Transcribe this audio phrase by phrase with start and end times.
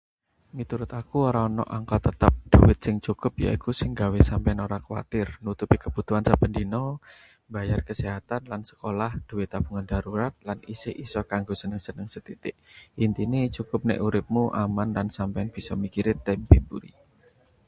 [0.57, 2.33] Miturut aku, ora ana angka tetep.
[2.51, 6.83] Dhuwit sing cukup yaiku sing nggawe sampeyan ora kuwatir: nutupi kebutuhan saben dina,
[7.49, 12.55] mbayar kesehatan lan sekolah, duwe tabungan darurat, lan isih isa kanggo seneng-seneng sethithik.
[13.05, 16.93] Intine, cukup nek uripmu aman lan sampeyan bisa mikirke tembe mburi.